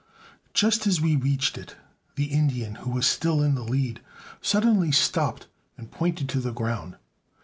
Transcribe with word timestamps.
Just 0.55 0.87
as 0.87 0.99
we 0.99 1.15
reached 1.15 1.59
it, 1.59 1.75
the 2.15 2.23
Indian, 2.33 2.73
who 2.81 2.89
was 2.89 3.05
still 3.05 3.43
in 3.43 3.53
the 3.53 3.63
lead, 3.63 3.99
suddenly 4.41 4.91
stopped 4.91 5.45
and 5.77 5.91
pointed 5.91 6.27
to 6.29 6.39
the 6.39 6.51
ground. 6.51 6.95